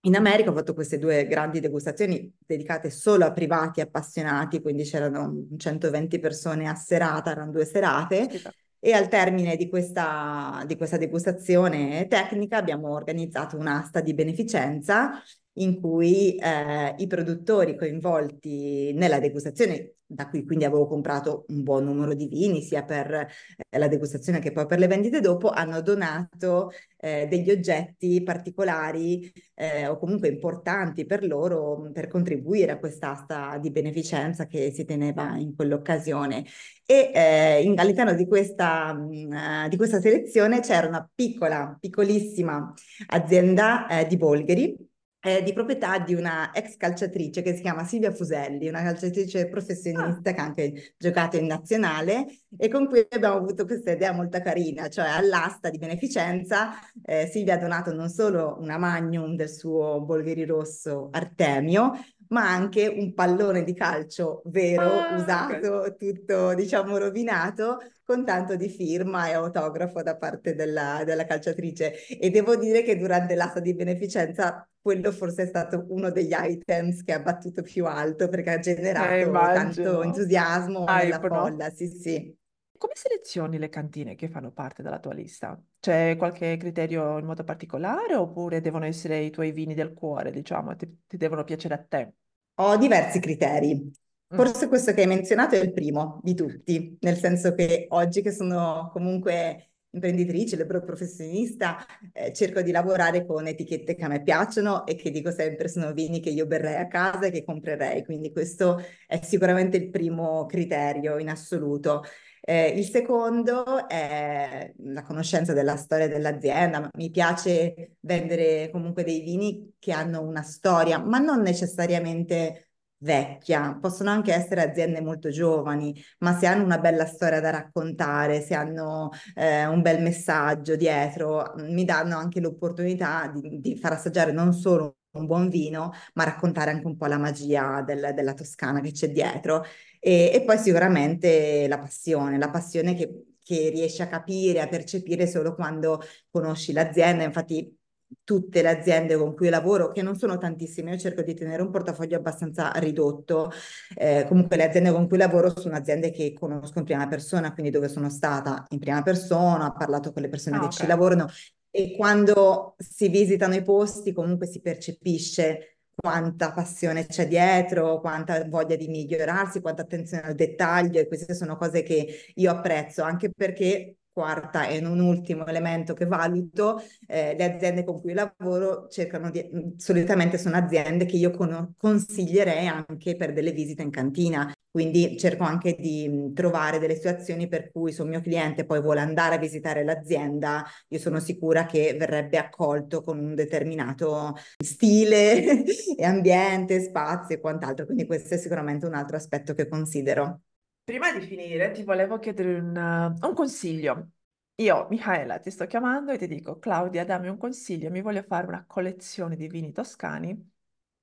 in 0.00 0.16
America, 0.16 0.50
ho 0.50 0.54
fatto 0.54 0.74
queste 0.74 0.98
due 0.98 1.24
grandi 1.28 1.60
degustazioni 1.60 2.34
dedicate 2.44 2.90
solo 2.90 3.24
a 3.24 3.32
privati 3.32 3.80
appassionati, 3.80 4.60
quindi 4.60 4.82
c'erano 4.82 5.46
120 5.56 6.18
persone 6.18 6.68
a 6.68 6.74
serata, 6.74 7.30
erano 7.30 7.52
due 7.52 7.64
serate. 7.64 8.22
Aspetta. 8.22 8.52
E 8.80 8.92
al 8.92 9.06
termine 9.08 9.56
di 9.56 9.68
questa, 9.68 10.64
di 10.66 10.76
questa 10.76 10.96
degustazione 10.96 12.08
tecnica 12.08 12.56
abbiamo 12.56 12.90
organizzato 12.90 13.56
un'asta 13.56 14.00
di 14.00 14.14
beneficenza 14.14 15.22
in 15.54 15.80
cui 15.80 16.36
eh, 16.36 16.94
i 16.96 17.06
produttori 17.06 17.76
coinvolti 17.76 18.92
nella 18.94 19.20
degustazione, 19.20 19.94
da 20.06 20.28
cui 20.28 20.44
quindi 20.44 20.64
avevo 20.64 20.86
comprato 20.86 21.44
un 21.48 21.62
buon 21.62 21.84
numero 21.84 22.14
di 22.14 22.26
vini, 22.26 22.60
sia 22.62 22.82
per 22.84 23.12
eh, 23.12 23.78
la 23.78 23.88
degustazione 23.88 24.40
che 24.40 24.52
poi 24.52 24.66
per 24.66 24.78
le 24.78 24.86
vendite 24.86 25.20
dopo, 25.20 25.50
hanno 25.50 25.80
donato 25.80 26.70
eh, 26.98 27.26
degli 27.28 27.50
oggetti 27.50 28.22
particolari 28.22 29.32
eh, 29.54 29.86
o 29.86 29.98
comunque 29.98 30.28
importanti 30.28 31.06
per 31.06 31.24
loro 31.24 31.90
per 31.92 32.08
contribuire 32.08 32.72
a 32.72 32.78
quest'asta 32.78 33.58
di 33.58 33.70
beneficenza 33.70 34.46
che 34.46 34.72
si 34.72 34.84
teneva 34.84 35.36
in 35.36 35.54
quell'occasione. 35.54 36.44
E 36.86 37.10
eh, 37.14 37.62
in, 37.62 37.78
all'interno 37.78 38.14
di 38.14 38.26
questa, 38.26 38.92
mh, 38.92 39.68
di 39.68 39.76
questa 39.76 40.00
selezione 40.00 40.60
c'era 40.60 40.86
una 40.86 41.08
piccola, 41.14 41.76
piccolissima 41.80 42.72
azienda 43.06 43.86
di 44.06 44.16
Bolgheri 44.16 44.92
eh, 45.24 45.42
di 45.42 45.52
proprietà 45.52 45.98
di 45.98 46.14
una 46.14 46.52
ex 46.52 46.76
calciatrice 46.76 47.42
che 47.42 47.54
si 47.54 47.62
chiama 47.62 47.84
Silvia 47.84 48.12
Fuselli, 48.12 48.68
una 48.68 48.82
calciatrice 48.82 49.48
professionista 49.48 50.30
Ah, 50.30 50.32
che 50.32 50.40
ha 50.40 50.44
anche 50.44 50.94
giocato 50.98 51.36
in 51.36 51.46
nazionale 51.46 52.26
e 52.56 52.68
con 52.68 52.86
cui 52.86 53.06
abbiamo 53.08 53.36
avuto 53.36 53.64
questa 53.64 53.92
idea 53.92 54.12
molto 54.12 54.40
carina, 54.40 54.88
cioè 54.88 55.06
all'asta 55.06 55.70
di 55.70 55.78
beneficenza 55.78 56.72
eh, 57.04 57.26
Silvia 57.26 57.54
ha 57.54 57.58
donato 57.58 57.92
non 57.92 58.08
solo 58.08 58.56
una 58.60 58.78
magnum 58.78 59.34
del 59.34 59.50
suo 59.50 60.00
Bolgheri 60.02 60.44
Rosso 60.44 61.08
Artemio, 61.10 61.92
ma 62.28 62.48
anche 62.50 62.86
un 62.86 63.14
pallone 63.14 63.62
di 63.64 63.74
calcio 63.74 64.42
vero, 64.46 65.06
ah, 65.08 65.10
usato, 65.10 65.94
tutto 65.96 66.54
diciamo 66.54 66.96
rovinato, 66.98 67.78
con 68.04 68.24
tanto 68.24 68.56
di 68.56 68.68
firma 68.68 69.28
e 69.28 69.32
autografo 69.32 70.02
da 70.02 70.16
parte 70.16 70.54
della, 70.54 71.02
della 71.04 71.24
calciatrice. 71.26 72.06
E 72.08 72.30
devo 72.30 72.56
dire 72.56 72.82
che 72.82 72.96
durante 72.96 73.34
l'asta 73.34 73.60
di 73.60 73.74
beneficenza 73.74 74.68
quello 74.80 75.10
forse 75.12 75.44
è 75.44 75.46
stato 75.46 75.86
uno 75.88 76.10
degli 76.10 76.32
items 76.34 77.02
che 77.02 77.12
ha 77.14 77.20
battuto 77.20 77.62
più 77.62 77.86
alto 77.86 78.28
perché 78.28 78.50
ha 78.50 78.58
Eh, 78.96 79.20
generato 79.20 79.48
tanto 79.50 80.02
immagino. 80.02 80.02
entusiasmo 80.02 80.92
nella 80.92 81.20
Hype, 81.20 81.28
no? 81.30 81.58
folla, 81.58 81.70
sì, 81.70 81.86
sì. 81.88 82.36
Come 82.84 82.96
selezioni 82.96 83.56
le 83.56 83.70
cantine 83.70 84.14
che 84.14 84.28
fanno 84.28 84.50
parte 84.50 84.82
della 84.82 84.98
tua 84.98 85.14
lista? 85.14 85.58
C'è 85.80 86.16
qualche 86.18 86.58
criterio 86.58 87.16
in 87.16 87.24
modo 87.24 87.42
particolare 87.42 88.14
oppure 88.14 88.60
devono 88.60 88.84
essere 88.84 89.20
i 89.20 89.30
tuoi 89.30 89.52
vini 89.52 89.72
del 89.72 89.94
cuore, 89.94 90.30
diciamo, 90.30 90.76
ti, 90.76 91.04
ti 91.06 91.16
devono 91.16 91.44
piacere 91.44 91.72
a 91.72 91.82
te? 91.82 92.12
Ho 92.56 92.76
diversi 92.76 93.20
criteri. 93.20 93.74
Mm. 93.74 94.36
Forse 94.36 94.68
questo 94.68 94.92
che 94.92 95.00
hai 95.00 95.06
menzionato 95.06 95.54
è 95.54 95.60
il 95.60 95.72
primo 95.72 96.20
di 96.22 96.34
tutti, 96.34 96.98
nel 97.00 97.16
senso 97.16 97.54
che 97.54 97.86
oggi 97.88 98.20
che 98.20 98.32
sono 98.32 98.90
comunque 98.92 99.70
imprenditrice, 99.94 100.56
libero 100.56 100.82
professionista, 100.82 101.78
eh, 102.12 102.32
cerco 102.32 102.60
di 102.60 102.70
lavorare 102.70 103.24
con 103.24 103.46
etichette 103.46 103.94
che 103.94 104.04
a 104.04 104.08
me 104.08 104.22
piacciono 104.22 104.84
e 104.86 104.96
che 104.96 105.10
dico 105.10 105.30
sempre 105.30 105.68
sono 105.68 105.92
vini 105.92 106.20
che 106.20 106.30
io 106.30 106.46
berrei 106.46 106.76
a 106.76 106.88
casa 106.88 107.26
e 107.26 107.30
che 107.30 107.44
comprerei, 107.44 108.04
quindi 108.04 108.30
questo 108.32 108.82
è 109.06 109.20
sicuramente 109.22 109.76
il 109.76 109.90
primo 109.90 110.44
criterio 110.46 111.18
in 111.18 111.30
assoluto. 111.30 112.02
Eh, 112.46 112.68
il 112.76 112.84
secondo 112.84 113.88
è 113.88 114.70
la 114.76 115.02
conoscenza 115.02 115.54
della 115.54 115.76
storia 115.76 116.08
dell'azienda. 116.08 116.90
Mi 116.94 117.10
piace 117.10 117.96
vendere 118.00 118.68
comunque 118.70 119.02
dei 119.02 119.20
vini 119.22 119.74
che 119.78 119.92
hanno 119.92 120.20
una 120.20 120.42
storia, 120.42 120.98
ma 120.98 121.18
non 121.18 121.40
necessariamente 121.40 122.68
vecchia, 123.04 123.76
possono 123.80 124.10
anche 124.10 124.32
essere 124.32 124.62
aziende 124.62 125.00
molto 125.02 125.28
giovani, 125.30 125.94
ma 126.20 126.36
se 126.38 126.46
hanno 126.46 126.64
una 126.64 126.78
bella 126.78 127.06
storia 127.06 127.40
da 127.40 127.50
raccontare, 127.50 128.40
se 128.40 128.54
hanno 128.54 129.10
eh, 129.34 129.66
un 129.66 129.82
bel 129.82 130.02
messaggio 130.02 130.74
dietro, 130.74 131.52
mi 131.58 131.84
danno 131.84 132.16
anche 132.16 132.40
l'opportunità 132.40 133.30
di, 133.32 133.60
di 133.60 133.76
far 133.76 133.92
assaggiare 133.92 134.32
non 134.32 134.52
solo 134.52 134.96
un 135.12 135.26
buon 135.26 135.48
vino, 135.48 135.92
ma 136.14 136.24
raccontare 136.24 136.70
anche 136.70 136.86
un 136.86 136.96
po' 136.96 137.06
la 137.06 137.18
magia 137.18 137.82
del, 137.82 138.12
della 138.14 138.34
Toscana 138.34 138.80
che 138.80 138.90
c'è 138.92 139.10
dietro. 139.10 139.64
E, 140.00 140.30
e 140.34 140.42
poi 140.42 140.58
sicuramente 140.58 141.66
la 141.68 141.78
passione, 141.78 142.38
la 142.38 142.50
passione 142.50 142.94
che, 142.94 143.36
che 143.42 143.68
riesci 143.70 144.02
a 144.02 144.08
capire, 144.08 144.60
a 144.60 144.66
percepire 144.66 145.26
solo 145.26 145.54
quando 145.54 146.00
conosci 146.30 146.72
l'azienda. 146.72 147.22
Infatti 147.22 147.78
tutte 148.22 148.62
le 148.62 148.68
aziende 148.68 149.16
con 149.16 149.34
cui 149.34 149.48
lavoro, 149.48 149.90
che 149.92 150.02
non 150.02 150.16
sono 150.16 150.38
tantissime, 150.38 150.92
io 150.92 150.98
cerco 150.98 151.22
di 151.22 151.34
tenere 151.34 151.62
un 151.62 151.70
portafoglio 151.70 152.16
abbastanza 152.16 152.70
ridotto. 152.76 153.50
Eh, 153.96 154.24
comunque 154.28 154.56
le 154.56 154.64
aziende 154.64 154.92
con 154.92 155.08
cui 155.08 155.18
lavoro 155.18 155.58
sono 155.58 155.74
aziende 155.76 156.10
che 156.10 156.32
conosco 156.32 156.78
in 156.78 156.84
prima 156.84 157.06
persona, 157.08 157.52
quindi 157.52 157.70
dove 157.70 157.88
sono 157.88 158.08
stata 158.10 158.64
in 158.70 158.78
prima 158.78 159.02
persona, 159.02 159.66
ho 159.66 159.72
parlato 159.76 160.12
con 160.12 160.22
le 160.22 160.28
persone 160.28 160.56
Ah, 160.56 160.60
che 160.60 160.66
ok. 160.66 160.72
ci 160.72 160.86
lavorano 160.86 161.28
e 161.70 161.94
quando 161.96 162.74
si 162.78 163.08
visitano 163.08 163.54
i 163.54 163.62
posti 163.62 164.12
comunque 164.12 164.46
si 164.46 164.60
percepisce 164.60 165.78
quanta 165.94 166.52
passione 166.52 167.06
c'è 167.06 167.26
dietro, 167.28 168.00
quanta 168.00 168.44
voglia 168.48 168.76
di 168.76 168.88
migliorarsi, 168.88 169.60
quanta 169.60 169.82
attenzione 169.82 170.24
al 170.24 170.34
dettaglio 170.34 171.00
e 171.00 171.06
queste 171.08 171.34
sono 171.34 171.56
cose 171.56 171.82
che 171.82 172.32
io 172.34 172.50
apprezzo 172.50 173.02
anche 173.02 173.30
perché 173.30 173.96
quarta 174.14 174.68
e 174.68 174.80
non 174.80 175.00
ultimo 175.00 175.44
elemento 175.46 175.92
che 175.92 176.06
valuto, 176.06 176.80
eh, 177.06 177.34
le 177.36 177.44
aziende 177.54 177.84
con 177.84 178.00
cui 178.00 178.14
lavoro 178.14 178.86
cercano 178.88 179.30
di, 179.30 179.44
solitamente 179.76 180.38
sono 180.38 180.56
aziende 180.56 181.04
che 181.04 181.16
io 181.16 181.30
con, 181.32 181.74
consiglierei 181.76 182.66
anche 182.68 183.16
per 183.16 183.32
delle 183.32 183.50
visite 183.52 183.82
in 183.82 183.90
cantina. 183.90 184.50
Quindi 184.70 185.16
cerco 185.18 185.44
anche 185.44 185.76
di 185.78 186.32
trovare 186.34 186.78
delle 186.80 186.94
situazioni 186.96 187.46
per 187.48 187.70
cui 187.70 187.92
se 187.92 188.02
un 188.02 188.08
mio 188.08 188.20
cliente 188.20 188.64
poi 188.64 188.80
vuole 188.80 189.00
andare 189.00 189.36
a 189.36 189.38
visitare 189.38 189.84
l'azienda, 189.84 190.64
io 190.88 190.98
sono 190.98 191.20
sicura 191.20 191.64
che 191.66 191.94
verrebbe 191.96 192.38
accolto 192.38 193.02
con 193.02 193.18
un 193.18 193.34
determinato 193.34 194.34
stile 194.56 195.64
e 195.96 196.04
ambiente, 196.04 196.80
spazio 196.80 197.36
e 197.36 197.40
quant'altro. 197.40 197.84
Quindi 197.84 198.06
questo 198.06 198.34
è 198.34 198.36
sicuramente 198.38 198.86
un 198.86 198.94
altro 198.94 199.16
aspetto 199.16 199.54
che 199.54 199.68
considero. 199.68 200.40
Prima 200.84 201.10
di 201.12 201.26
finire, 201.26 201.70
ti 201.70 201.82
volevo 201.82 202.18
chiedere 202.18 202.58
un, 202.58 202.76
un 203.18 203.34
consiglio. 203.34 204.10
Io, 204.56 204.86
Michaela, 204.90 205.38
ti 205.38 205.50
sto 205.50 205.66
chiamando 205.66 206.12
e 206.12 206.18
ti 206.18 206.26
dico, 206.26 206.58
Claudia, 206.58 207.04
dammi 207.06 207.28
un 207.28 207.38
consiglio, 207.38 207.90
mi 207.90 208.02
voglio 208.02 208.22
fare 208.22 208.46
una 208.46 208.66
collezione 208.66 209.34
di 209.34 209.48
vini 209.48 209.72
toscani, 209.72 210.52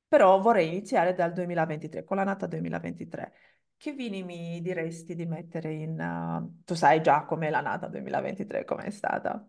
però 0.08 0.40
vorrei 0.40 0.68
iniziare 0.68 1.16
dal 1.16 1.34
2023, 1.34 2.04
con 2.04 2.18
l'annata 2.18 2.46
2023. 2.46 3.34
Che 3.76 3.92
vini 3.94 4.24
mi 4.24 4.62
diresti 4.62 5.16
di 5.16 5.26
mettere 5.26 5.74
in... 5.74 6.00
uh, 6.00 6.64
tu 6.64 6.76
sai 6.76 7.02
già 7.02 7.26
com'è 7.26 7.50
l'annata 7.50 7.88
2023, 7.88 8.64
com'è 8.64 8.92
stata. 8.92 9.44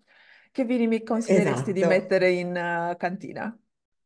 Che 0.51 0.65
vini 0.65 0.87
mi 0.87 1.03
consiglieresti 1.03 1.73
di 1.75 1.81
Esatto. 1.81 1.95
mettere 1.95 2.31
in 2.31 2.49
uh, 2.49 2.97
cantina? 2.97 3.55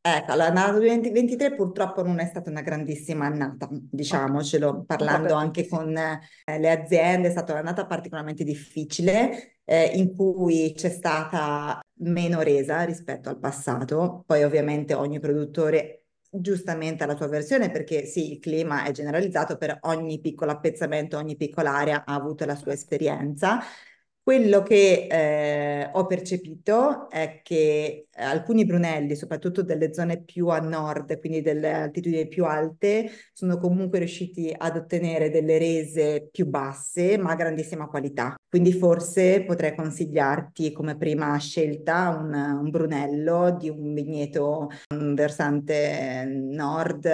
Ecco, 0.08 0.34
l'annata 0.34 0.78
2023 0.78 1.54
purtroppo 1.56 2.04
non 2.04 2.20
è 2.20 2.26
stata 2.26 2.48
una 2.48 2.60
grandissima 2.60 3.26
annata, 3.26 3.66
diciamocelo, 3.72 4.84
parlando 4.84 5.34
anche 5.34 5.66
con 5.66 5.96
eh, 5.96 6.20
le 6.60 6.70
aziende, 6.70 7.26
è 7.26 7.30
stata 7.32 7.52
un'annata 7.54 7.86
particolarmente 7.86 8.44
difficile 8.44 9.58
eh, 9.64 9.86
in 9.96 10.14
cui 10.14 10.72
c'è 10.76 10.90
stata 10.90 11.80
meno 12.02 12.40
resa 12.42 12.84
rispetto 12.84 13.30
al 13.30 13.40
passato, 13.40 14.22
poi 14.24 14.44
ovviamente 14.44 14.94
ogni 14.94 15.18
produttore 15.18 16.04
giustamente 16.30 17.02
ha 17.02 17.06
la 17.06 17.16
sua 17.16 17.26
versione 17.26 17.72
perché 17.72 18.04
sì, 18.04 18.30
il 18.34 18.38
clima 18.38 18.84
è 18.84 18.92
generalizzato 18.92 19.56
per 19.56 19.76
ogni 19.82 20.20
piccolo 20.20 20.52
appezzamento, 20.52 21.16
ogni 21.16 21.34
piccola 21.34 21.74
area 21.74 22.04
ha 22.04 22.14
avuto 22.14 22.44
la 22.44 22.54
sua 22.54 22.72
esperienza. 22.72 23.58
Quello 24.26 24.64
che 24.64 25.06
eh, 25.08 25.88
ho 25.92 26.04
percepito 26.04 27.08
è 27.10 27.42
che 27.44 28.08
alcuni 28.14 28.64
brunelli, 28.64 29.14
soprattutto 29.14 29.62
delle 29.62 29.94
zone 29.94 30.20
più 30.20 30.48
a 30.48 30.58
nord, 30.58 31.20
quindi 31.20 31.42
delle 31.42 31.72
altitudini 31.72 32.26
più 32.26 32.44
alte, 32.44 33.08
sono 33.32 33.56
comunque 33.56 34.00
riusciti 34.00 34.52
ad 34.52 34.74
ottenere 34.78 35.30
delle 35.30 35.58
rese 35.58 36.28
più 36.32 36.46
basse, 36.46 37.16
ma 37.18 37.30
a 37.30 37.34
grandissima 37.36 37.86
qualità. 37.86 38.34
Quindi 38.48 38.72
forse 38.72 39.44
potrei 39.44 39.76
consigliarti 39.76 40.72
come 40.72 40.96
prima 40.96 41.38
scelta 41.38 42.08
un, 42.08 42.34
un 42.34 42.68
brunello 42.68 43.56
di 43.56 43.68
un 43.68 43.94
vigneto 43.94 44.70
un 44.92 45.14
versante 45.14 46.24
nord, 46.26 47.06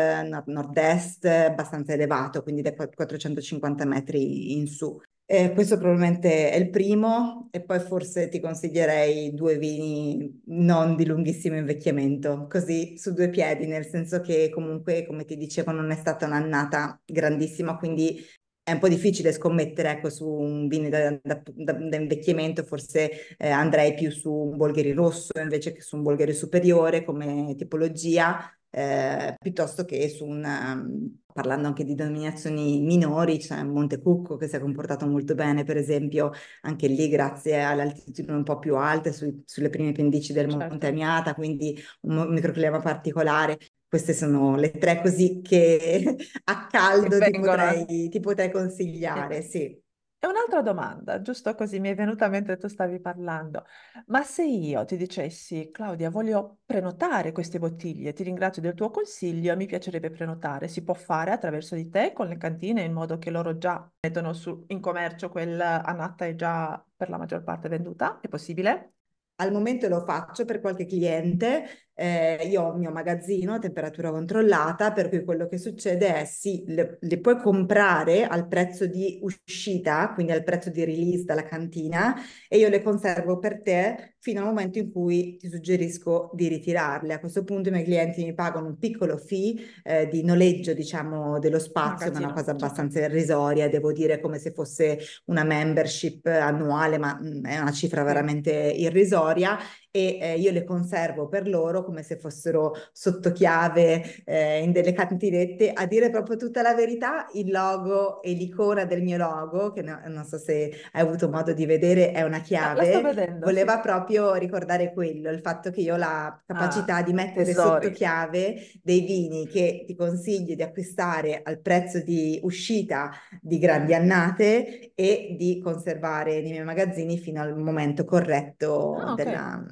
nord-est, 0.46 1.26
abbastanza 1.26 1.92
elevato, 1.92 2.42
quindi 2.42 2.62
da 2.62 2.72
450 2.72 3.84
metri 3.84 4.56
in 4.56 4.66
su. 4.66 4.98
Eh, 5.32 5.52
questo 5.54 5.78
probabilmente 5.78 6.50
è 6.50 6.56
il 6.56 6.68
primo 6.68 7.48
e 7.52 7.62
poi 7.62 7.80
forse 7.80 8.28
ti 8.28 8.38
consiglierei 8.38 9.32
due 9.32 9.56
vini 9.56 10.42
non 10.48 10.94
di 10.94 11.06
lunghissimo 11.06 11.56
invecchiamento, 11.56 12.46
così 12.50 12.98
su 12.98 13.14
due 13.14 13.30
piedi, 13.30 13.66
nel 13.66 13.86
senso 13.86 14.20
che 14.20 14.50
comunque, 14.50 15.06
come 15.06 15.24
ti 15.24 15.38
dicevo, 15.38 15.70
non 15.72 15.90
è 15.90 15.96
stata 15.96 16.26
un'annata 16.26 17.00
grandissima, 17.06 17.78
quindi 17.78 18.22
è 18.62 18.72
un 18.72 18.78
po' 18.78 18.88
difficile 18.88 19.32
scommettere 19.32 19.90
ecco, 19.92 20.10
su 20.10 20.28
un 20.28 20.68
vino 20.68 20.90
da, 20.90 21.18
da, 21.22 21.42
da, 21.54 21.72
da 21.72 21.96
invecchiamento, 21.96 22.62
forse 22.62 23.34
eh, 23.38 23.48
andrei 23.48 23.94
più 23.94 24.10
su 24.10 24.30
un 24.30 24.58
Bolgheri 24.58 24.92
rosso 24.92 25.32
invece 25.40 25.72
che 25.72 25.80
su 25.80 25.96
un 25.96 26.02
Bolgheri 26.02 26.34
superiore 26.34 27.04
come 27.04 27.54
tipologia, 27.56 28.38
eh, 28.74 29.36
piuttosto 29.38 29.84
che 29.84 30.08
su 30.08 30.24
un, 30.24 30.42
um, 30.42 31.18
parlando 31.30 31.66
anche 31.66 31.84
di 31.84 31.94
denominazioni 31.94 32.80
minori, 32.80 33.36
c'è 33.36 33.62
Montecucco 33.62 34.36
che 34.36 34.48
si 34.48 34.56
è 34.56 34.60
comportato 34.60 35.06
molto 35.06 35.34
bene, 35.34 35.62
per 35.64 35.76
esempio, 35.76 36.32
anche 36.62 36.86
lì 36.86 37.08
grazie 37.08 37.60
alle 37.60 37.82
altitudini 37.82 38.34
un 38.34 38.44
po' 38.44 38.58
più 38.58 38.76
alte, 38.76 39.12
sui, 39.12 39.42
sulle 39.44 39.68
prime 39.68 39.92
pendici 39.92 40.32
del 40.32 40.48
certo. 40.50 40.66
Monte 40.66 40.86
Amiata, 40.86 41.34
quindi 41.34 41.78
un 42.02 42.28
microclima 42.30 42.80
particolare. 42.80 43.58
Queste 43.86 44.14
sono 44.14 44.56
le 44.56 44.70
tre 44.70 45.02
così 45.02 45.42
che 45.42 46.16
a 46.44 46.66
caldo 46.66 47.18
ti 47.18 47.30
potrei, 47.30 48.08
ti 48.08 48.20
potrei, 48.20 48.50
consigliare, 48.50 49.42
sì. 49.42 49.81
Un'altra 50.24 50.62
domanda, 50.62 51.20
giusto 51.20 51.52
così 51.56 51.80
mi 51.80 51.88
è 51.88 51.94
venuta 51.96 52.28
mentre 52.28 52.56
tu 52.56 52.68
stavi 52.68 53.00
parlando. 53.00 53.64
Ma 54.06 54.22
se 54.22 54.44
io 54.44 54.84
ti 54.84 54.96
dicessi, 54.96 55.70
Claudia, 55.72 56.10
voglio 56.10 56.58
prenotare 56.64 57.32
queste 57.32 57.58
bottiglie, 57.58 58.12
ti 58.12 58.22
ringrazio 58.22 58.62
del 58.62 58.74
tuo 58.74 58.90
consiglio, 58.90 59.56
mi 59.56 59.66
piacerebbe 59.66 60.10
prenotare, 60.10 60.68
si 60.68 60.84
può 60.84 60.94
fare 60.94 61.32
attraverso 61.32 61.74
di 61.74 61.88
te 61.88 62.12
con 62.12 62.28
le 62.28 62.36
cantine 62.36 62.82
in 62.82 62.92
modo 62.92 63.18
che 63.18 63.30
loro 63.30 63.58
già 63.58 63.90
mettono 64.00 64.32
su, 64.32 64.64
in 64.68 64.80
commercio 64.80 65.28
quella 65.28 65.82
anatta 65.82 66.24
è 66.24 66.36
già 66.36 66.82
per 66.96 67.08
la 67.10 67.18
maggior 67.18 67.42
parte 67.42 67.68
venduta? 67.68 68.20
È 68.20 68.28
possibile? 68.28 68.92
Al 69.36 69.50
momento 69.50 69.88
lo 69.88 70.04
faccio 70.04 70.44
per 70.44 70.60
qualche 70.60 70.86
cliente, 70.86 71.90
eh, 72.02 72.48
io 72.50 72.62
ho 72.62 72.72
il 72.72 72.78
mio 72.80 72.90
magazzino 72.90 73.54
a 73.54 73.58
temperatura 73.60 74.10
controllata, 74.10 74.90
per 74.90 75.08
cui 75.08 75.22
quello 75.22 75.46
che 75.46 75.56
succede 75.56 76.16
è 76.16 76.24
sì, 76.24 76.64
le, 76.66 76.98
le, 77.00 77.20
puoi 77.20 77.36
comprare 77.36 78.26
al 78.26 78.48
prezzo 78.48 78.86
di 78.86 79.20
uscita, 79.22 80.10
quindi 80.12 80.32
al 80.32 80.42
prezzo 80.42 80.68
di 80.70 80.84
release 80.84 81.22
dalla 81.22 81.44
cantina, 81.44 82.16
e 82.48 82.58
io 82.58 82.68
le 82.68 82.82
conservo 82.82 83.38
per 83.38 83.62
te 83.62 84.16
fino 84.18 84.40
al 84.40 84.46
momento 84.46 84.78
in 84.78 84.90
cui 84.90 85.36
ti 85.36 85.48
suggerisco 85.48 86.30
di 86.34 86.48
ritirarle. 86.48 87.14
A 87.14 87.20
questo 87.20 87.44
punto 87.44 87.68
i 87.68 87.72
miei 87.72 87.84
clienti 87.84 88.24
mi 88.24 88.34
pagano 88.34 88.66
un 88.66 88.78
piccolo 88.78 89.16
fee 89.16 89.54
eh, 89.84 90.08
di 90.08 90.24
noleggio, 90.24 90.72
diciamo, 90.74 91.38
dello 91.38 91.60
spazio, 91.60 92.10
ma 92.10 92.18
è 92.18 92.24
una 92.24 92.32
cosa 92.32 92.50
abbastanza 92.50 92.98
irrisoria, 92.98 93.68
devo 93.68 93.92
dire 93.92 94.20
come 94.20 94.40
se 94.40 94.52
fosse 94.52 94.98
una 95.26 95.44
membership 95.44 96.26
annuale, 96.26 96.98
ma 96.98 97.16
mh, 97.20 97.38
mm, 97.38 97.44
è 97.44 97.58
una 97.60 97.72
cifra 97.72 98.02
veramente 98.02 98.50
irrisoria 98.52 99.56
e 99.94 100.18
eh, 100.20 100.38
io 100.38 100.50
le 100.52 100.64
conservo 100.64 101.28
per 101.28 101.46
loro 101.46 101.84
come 101.84 102.02
se 102.02 102.16
fossero 102.16 102.72
sotto 102.92 103.30
chiave 103.30 104.22
eh, 104.24 104.62
in 104.62 104.72
delle 104.72 104.92
cantinette. 104.92 105.70
A 105.70 105.86
dire 105.86 106.08
proprio 106.08 106.36
tutta 106.36 106.62
la 106.62 106.74
verità, 106.74 107.26
il 107.34 107.50
logo 107.50 108.22
e 108.22 108.32
l'icona 108.32 108.86
del 108.86 109.02
mio 109.02 109.18
logo, 109.18 109.70
che 109.70 109.82
no, 109.82 110.00
non 110.06 110.24
so 110.24 110.38
se 110.38 110.72
hai 110.92 111.02
avuto 111.02 111.28
modo 111.28 111.52
di 111.52 111.66
vedere, 111.66 112.12
è 112.12 112.22
una 112.22 112.40
chiave. 112.40 113.02
Vedendo, 113.02 113.44
voleva 113.44 113.74
sì. 113.74 113.80
proprio 113.82 114.34
ricordare 114.34 114.94
quello, 114.94 115.30
il 115.30 115.40
fatto 115.40 115.70
che 115.70 115.82
io 115.82 115.94
ho 115.94 115.98
la 115.98 116.40
capacità 116.46 116.96
ah, 116.96 117.02
di 117.02 117.12
mettere 117.12 117.44
tesori. 117.44 117.82
sotto 117.84 117.90
chiave 117.90 118.66
dei 118.82 119.00
vini 119.02 119.46
che 119.46 119.84
ti 119.86 119.94
consiglio 119.94 120.54
di 120.54 120.62
acquistare 120.62 121.42
al 121.44 121.60
prezzo 121.60 122.00
di 122.00 122.40
uscita 122.44 123.10
di 123.42 123.58
grandi 123.58 123.92
annate 123.92 124.92
e 124.94 125.36
di 125.38 125.60
conservare 125.62 126.40
nei 126.40 126.52
miei 126.52 126.64
magazzini 126.64 127.18
fino 127.18 127.42
al 127.42 127.58
momento 127.58 128.06
corretto 128.06 128.94
ah, 128.94 129.12
okay. 129.12 129.24
della, 129.24 129.64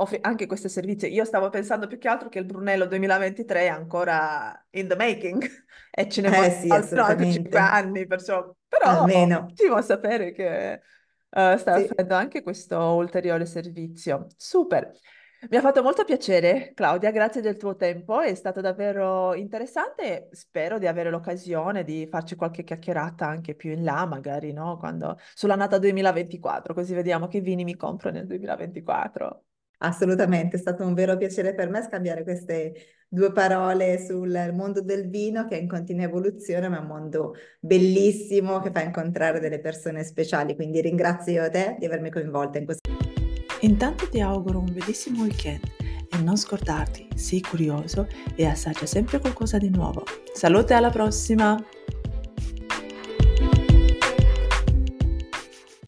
offri 0.00 0.18
anche 0.20 0.46
questo 0.46 0.68
servizio. 0.68 1.08
Io 1.08 1.24
stavo 1.24 1.48
pensando 1.50 1.86
più 1.86 1.98
che 1.98 2.08
altro 2.08 2.28
che 2.28 2.38
il 2.38 2.44
Brunello 2.44 2.86
2023 2.86 3.60
è 3.60 3.68
ancora 3.68 4.66
in 4.70 4.88
the 4.88 4.96
making 4.96 5.42
e 5.90 6.08
ce 6.08 6.20
ne 6.20 6.46
eh, 6.46 6.50
sì, 6.50 6.70
altri 6.70 7.32
5 7.32 7.58
anni, 7.58 8.06
perciò... 8.06 8.54
però 8.66 9.00
Almeno. 9.00 9.48
ci 9.54 9.66
vuoi 9.66 9.82
sapere 9.82 10.32
che 10.32 10.80
uh, 11.30 11.56
stai 11.56 11.82
sì. 11.82 11.90
offrendo 11.90 12.14
anche 12.14 12.42
questo 12.42 12.78
ulteriore 12.78 13.46
servizio. 13.46 14.26
Super. 14.36 14.92
Mi 15.50 15.56
ha 15.56 15.60
fatto 15.60 15.84
molto 15.84 16.02
piacere, 16.02 16.72
Claudia, 16.74 17.12
grazie 17.12 17.40
del 17.40 17.56
tuo 17.56 17.76
tempo, 17.76 18.20
è 18.20 18.34
stato 18.34 18.60
davvero 18.60 19.34
interessante. 19.34 20.28
Spero 20.32 20.78
di 20.78 20.88
avere 20.88 21.10
l'occasione 21.10 21.84
di 21.84 22.08
farci 22.10 22.34
qualche 22.34 22.64
chiacchierata 22.64 23.24
anche 23.24 23.54
più 23.54 23.70
in 23.70 23.84
là, 23.84 24.04
magari, 24.04 24.52
no? 24.52 24.76
Quando... 24.78 25.16
sull'annata 25.34 25.78
2024, 25.78 26.74
così 26.74 26.92
vediamo 26.92 27.28
che 27.28 27.40
vini 27.40 27.62
mi 27.62 27.76
compro 27.76 28.10
nel 28.10 28.26
2024. 28.26 29.44
Assolutamente, 29.78 30.56
è 30.56 30.58
stato 30.58 30.84
un 30.84 30.94
vero 30.94 31.16
piacere 31.16 31.54
per 31.54 31.68
me 31.70 31.82
scambiare 31.82 32.24
queste 32.24 32.74
due 33.08 33.32
parole 33.32 34.04
sul 34.04 34.50
mondo 34.52 34.82
del 34.82 35.08
vino 35.08 35.46
che 35.46 35.56
è 35.56 35.60
in 35.60 35.68
continua 35.68 36.04
evoluzione, 36.04 36.68
ma 36.68 36.78
è 36.78 36.80
un 36.80 36.86
mondo 36.86 37.34
bellissimo 37.60 38.60
che 38.60 38.70
fa 38.72 38.82
incontrare 38.82 39.38
delle 39.38 39.60
persone 39.60 40.02
speciali, 40.02 40.56
quindi 40.56 40.80
ringrazio 40.80 41.48
te 41.48 41.76
di 41.78 41.86
avermi 41.86 42.10
coinvolta 42.10 42.58
in 42.58 42.64
questo. 42.64 42.90
Intanto 43.60 44.08
ti 44.08 44.20
auguro 44.20 44.58
un 44.58 44.72
bellissimo 44.72 45.22
weekend 45.22 45.62
e 46.10 46.18
non 46.22 46.36
scordarti, 46.36 47.08
sii 47.14 47.40
curioso 47.42 48.08
e 48.34 48.46
assaggia 48.46 48.86
sempre 48.86 49.20
qualcosa 49.20 49.58
di 49.58 49.70
nuovo. 49.70 50.02
Salute 50.32 50.74
alla 50.74 50.90
prossima! 50.90 51.56